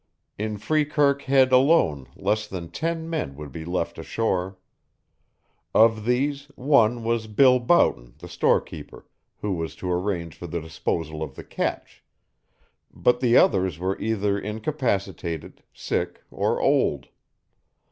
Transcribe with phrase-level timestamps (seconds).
[0.35, 4.57] In Freekirk Head alone less than ten men would be left ashore.
[5.75, 9.05] Of these, one was Bill Boughton, the storekeeper,
[9.41, 12.03] who was to arrange for the disposal of the catch;
[12.91, 17.09] but the others were either incapacitated, sick, or old.